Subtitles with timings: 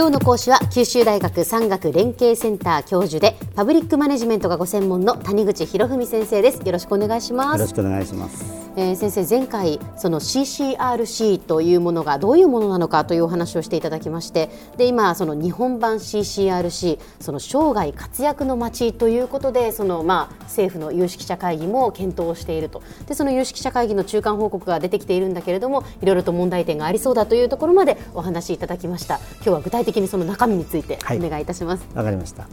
[0.00, 6.62] 今日の講師は九州大学産学連携センター教授でパブリックマネジメントがご専門の谷口博文先生です。
[6.64, 7.58] よろしくお願いします。
[7.58, 8.42] よろしくお願いします、
[8.76, 14.48] えー、先生前回その CCRC というものがどういうものなのかというお話をしていただきまして
[14.78, 22.82] で今その日本版 CCRC その生涯活躍の街ということでそのまあ政府の有識者会議も検討していると。
[23.06, 29.20] でその有識者会議の中間報告が出てきているんだけれどもいろいろと問題点がありそうだというところまでお話しいただきました。
[29.36, 31.86] 今日は具体的にその中身についてお願いいたします。
[31.94, 32.46] わ、はい、かりました。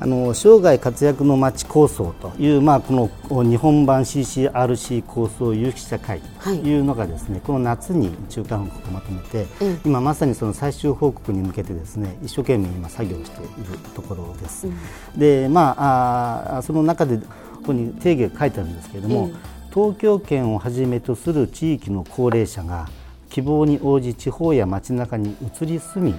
[0.00, 14.66] あの生涯活躍の街構想という、まあ、この日本版 CCRC 構想有識者会というのがですね、はい、この夏に中間報告をまとめて、うん、今まさにその最終報告に向けてですね一生懸命今作業しているところです。
[14.66, 17.26] うん、でまああその中でこ
[17.66, 19.36] こに定義が書いてあるんですけれども、うん、
[19.72, 22.88] 東京圏をはじめとする地域の高齢者が
[23.30, 26.14] 希望に応じ地方や街中に移り住み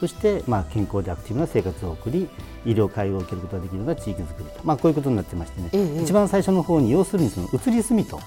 [0.00, 2.28] そして、まあ、健康でアクティブな生活を送り
[2.64, 8.20] 医療介護を受けることができるのが地域づくりと、まあ、こういうことになってましてね、ええ、一番最初の方に要するにその移り住みと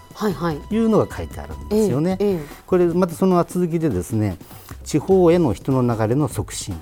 [0.70, 2.18] いうのが書いてあるんですよね。
[2.20, 4.38] え、これまたその続きでですね
[4.84, 6.76] 地方への人の流れの促進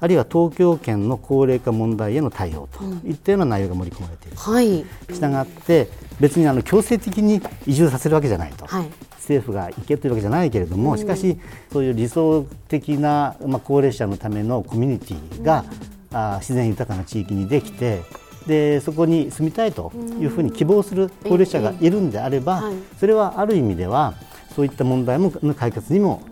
[0.00, 4.36] あるいは東京圏の高齢化問題への対応といったような内容が盛り込まれている。
[4.36, 8.86] はい、したがって別にあの強制的に移住させるわけじゃないと、はい、
[9.22, 11.38] 政府が行けというわけじゃないけれども、しかし
[11.72, 15.64] そういう理想的な、まあ、高齢者のためのコミュニティが、
[16.10, 18.02] うん、あ自然豊かな地域にできて
[18.46, 22.64] でそこに住みたいというふうに希望する高齢者がいるんであれば、
[22.98, 24.14] それはある意味では
[24.54, 26.22] そういった問題もの解決にも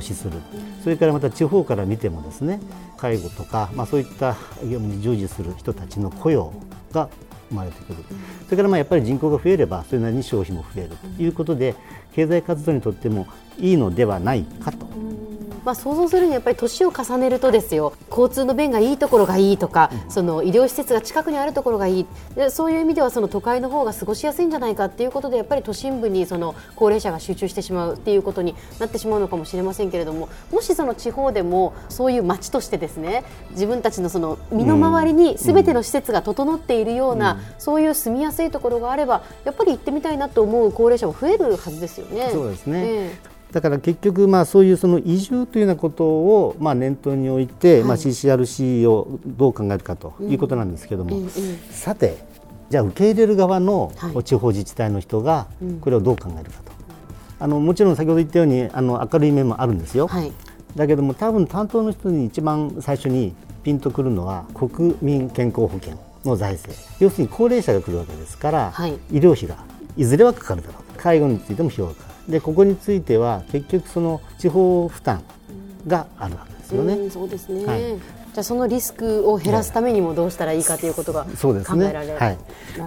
[0.00, 0.32] 資する。
[0.82, 2.60] それからまた地方から見てもですね
[2.96, 6.52] 介護とか、まあ、そういった業務に従事する人たちの雇用
[6.92, 7.08] が
[7.52, 7.96] 生まれてくる、
[8.46, 11.74] それからまあやっぱり人口が増えればそれなりに消費も増えるということで
[12.14, 13.26] 経済活動にとっても
[13.58, 14.86] いいのではないかと。
[15.64, 22.06] まあ、想像するにやっぱり年を重ねるとですよ交通の便がいいところがいいとか、うん、その医療施設が近くにあるところがいい。
[22.34, 42.30] でそういう意味ではその都会の方が過ごしやすいんじゃないかっていうことでやっぱり都心部にその高齢者が集中してしまうっていうことになってしまうのかもしれませんけれどももしその地方でもそういう街としてですね自分たちのその身の回りにすべての施設が整っているような、うん、そういう住みやすいところがあればやっぱり行ってみたいなと思う高齢者も増えるはずですよね。
[42.32, 51.28] そうですね、えーだから結局、まあ、そういうその移住というようなことをまあ念頭に置いて、はい、まあ、CCRC をどう考えるかということなんですけれども、うん
[51.70, 52.16] さて
[52.70, 53.92] じゃあ受け入れる側の
[54.24, 55.46] 地方自治体の人が
[55.82, 56.72] これをどう考えるかと、
[57.38, 60.32] あのもちろん先ほど言ったようにあの明るい面もあるんですよ、はい、
[60.74, 66.82] だけども多分担当の人に一番最初にピンとくるのは国民健康保険の財政。
[66.98, 69.56] 要するに高齢者が来るわけですから、はい、医療費が
[69.98, 70.98] いずれはかかるだろう。
[70.98, 75.22] 介護についても費用がかかるでここについては結局その地方負担
[75.86, 76.94] があるわけですよね。
[76.94, 82.38] うそうですね、はい、じゃあそのリスクを減らすためにもどうしたらいいかということが考えられる、ね、はい、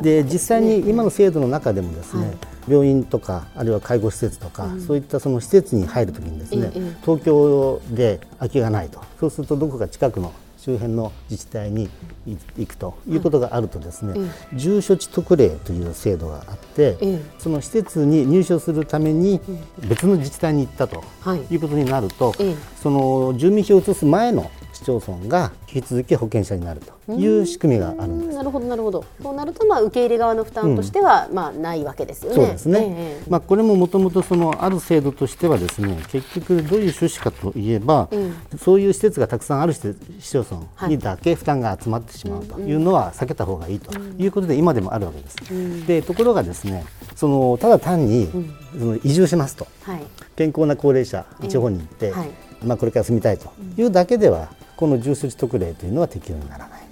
[0.01, 9.00] で実際に今の制度の中でもですね、はい、病院とかあるいは介護施設とか、うん、そういったその施設に入るときにですね、東京で空きがないと。
[9.19, 10.34] そうするとどこか近くの
[10.66, 11.88] 周辺の自治体に
[12.26, 16.98] 行くということがあるとですね、住所地特例という制度があって、
[17.38, 19.40] その施設に入所するために
[19.88, 21.03] 別の自治体に行ったと
[21.52, 21.56] い。
[21.58, 22.34] うことになると、
[22.81, 24.50] その住民票を移す前の
[24.85, 28.38] 市町村が引き続き保険者になるという仕組みがあるんです。
[28.38, 29.03] なるほどなるほど。
[29.22, 32.35] そうなるとまあ受け入れ側の負担としては、うん、まあないわけですよね。
[32.35, 32.79] そうですね。
[32.88, 39.96] えー、まあこれももともとそのある制度としてはですね、結局どういう趣旨かといえば、うん、そういう施設がたくさんある市
[40.29, 40.46] 町
[40.78, 42.59] 村にだけ負担が集まってしまうと。
[42.59, 45.38] いうのは避けた方がいいということで今でもあるわけです。
[45.52, 46.85] うん、でところがですね、
[47.16, 48.29] そのただ単に
[48.78, 50.03] その移住しますと、はい、
[50.35, 52.29] 健康な高齢者地方に行って、はい、
[52.63, 56.86] まあこれから住みたいというだけではこの重筋特例というのは適用にならない。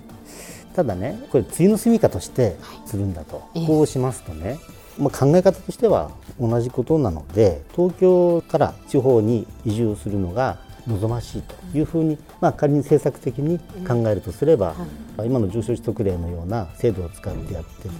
[0.75, 2.55] ただねこれ梅雨の住みかとして
[2.85, 4.59] するんだと、はい、こうしますとね、
[4.97, 14.75] まあ、考え方としては同じことなので東京から地方に移住するのが望ましいというふうに、まあ、仮に政策的に考えるとすれば、
[15.17, 17.97] はい、今の重症地特例のような制度を使ってやっている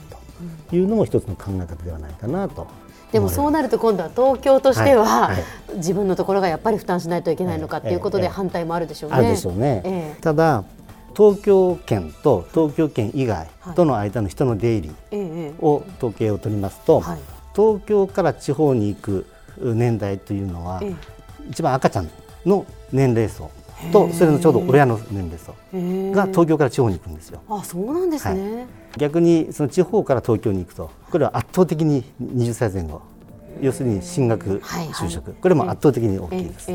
[0.69, 2.68] というのも一つの考え方ではないかなと
[3.13, 5.30] でもそうなると今度は東京としては、
[5.75, 9.15] 自分のところがやっぱり負担しないといけないのかということで反対もあるでしょうね。
[9.15, 9.81] あるでしょうね。
[9.86, 10.63] えただ
[11.15, 17.19] 東京圏と東京圏以外との間の人の出入りを統計を取りますと、はい、
[17.56, 19.27] 東京から地方に行く
[19.62, 20.81] 年代というのは、
[21.51, 22.09] 一番赤ちゃん
[22.48, 23.51] の年齢層
[23.91, 25.53] とそれのちょうど親の年齢層
[26.13, 27.41] が東京から地方に行くんですよ。
[27.50, 33.01] あそうなんですね、逆にその地方から東京に行くとこれは圧倒的に20歳前後。
[33.62, 36.71] 要するに進学、就職、これも圧倒的に大きいです、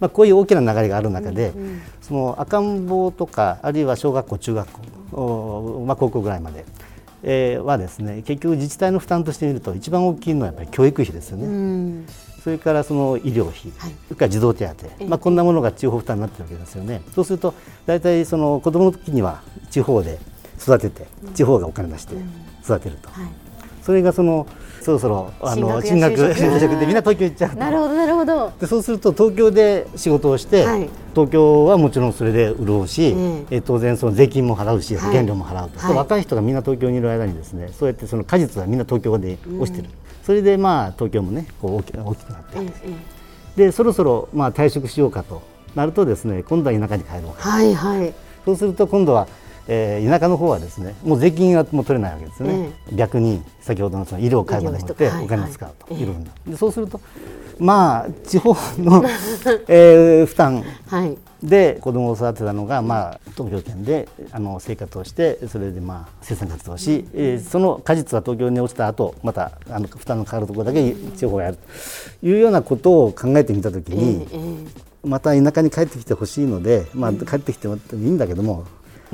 [0.00, 1.52] まあ、こういう大きな流れがある中で、
[2.00, 4.70] その赤ん坊とかあるいは小学校中学
[5.10, 6.64] 校、まあ、高校ぐらいまで
[7.22, 12.04] えー、はですね結局自治体の負担としてみると一番大きいのはやっぱり教育費ですよね。
[12.42, 14.66] それからその医療費、はい、それから児童手
[14.98, 17.02] 当、まあ、こんなものが地方負担になってるわけですよね。
[17.14, 17.54] そうすると
[17.86, 20.18] 大体その子どもの時には地方で
[20.60, 22.14] 育てて、地方がお金出して
[22.64, 23.28] 育てると、はい、
[23.82, 24.46] それがその
[24.82, 28.52] そろそろあの進学 就職でみんな東京行っちゃうなるほどなるほど。
[28.60, 33.14] でそうすると東京で仕事をして、はい、東京はもちろんそれで潤うし、
[33.50, 42.58] え当然その税金も払うし、保険料も払うと、はい、若い人がみんな東京にいる間にですねそうやってその果実はみんな東京で落ちてる、うん、それでまあ東京もねこう大き大きくなって、
[43.56, 45.42] でそろそろまあ退職しようかと
[45.74, 48.14] なるとですね今度は田舎に帰るわけです、はいはい、
[48.44, 49.26] そうすると今度は
[49.68, 56.30] えー、田舎の方はですねもう税金がもう取れないわけですね、えー、逆に先ほどのその医療介護でもってお金を使うと、はいはい、んな。
[56.46, 57.00] でそうすると
[57.58, 59.04] まあ地方の、
[59.68, 60.64] えー、負担
[61.42, 71.58] で子供を育てたのが、まあ、東京圏であの生活をしてそれでまあ生産活動をし、えー、その果実は東京に落ちた後またあの負担のかかるところだけ地方がやる。
[72.20, 74.66] というようなことを考えてみたときに、えー、
[75.04, 78.64] また田舎に帰ってきてほしいので、まあ、帰ってきてもいいんだけども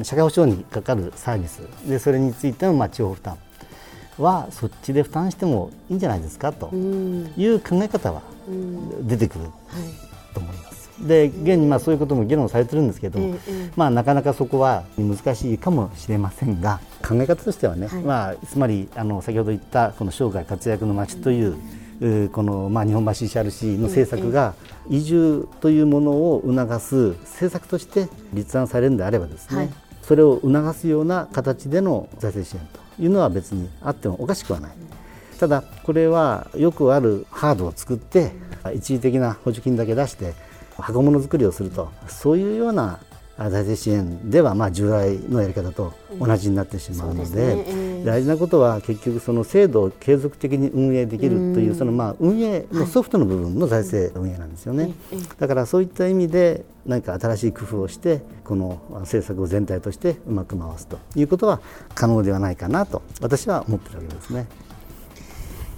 [0.05, 3.39] 社会保障にかかるサービスでそれについてのまあ地方負担
[4.19, 8.23] はそっちで負担してもいいんじゃないですかという考え方は
[9.03, 9.47] 出てくる
[10.35, 10.89] と思います。
[11.01, 13.37] で現にまあそういうことも議論されてるんですけども、
[13.77, 24.55] まあ、なかなかそこは難しいかもしれませんが考え方としてはね、はい、まあ、つまりあの先ほど言ったこの生涯活躍の街という、このまあ日本橋 CRC の政策が
[24.91, 29.71] 移住というものを促す政策として立案されるんであればですね、はい
[30.09, 32.67] それを促すような形での財政支援
[32.97, 34.73] というのは別にあってもおかしくはない。
[35.39, 38.33] ただこれはよくあるハードを作って
[38.75, 40.33] 一時的な補助金だけ出して
[40.79, 43.01] 箱物作りをするとそういうような
[43.37, 54.93] 財政支援ではまあ従来のやり方と同じになってしまうので、ねえー、大事なことは結局その制度を継続的に運営できるというそのまあ運営のソフトの部分の財政運営なんですよね、
[55.39, 61.61] だからそういった意味で何か新しい工夫をしてこの政策を全体としてうまく回すということは
[61.95, 64.47] 可能ではないかなと私は思っているわけですね。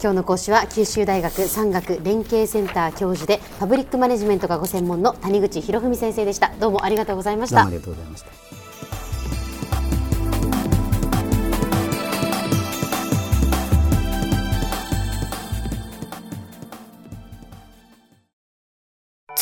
[0.02, 6.55] 今日の講師は九州大学産学連携センター教授でパブリックマネジメントがご専門の谷口博文先生でした。
[6.58, 7.67] どうもありがとうございました。
[7.67, 8.60] ありがとうございました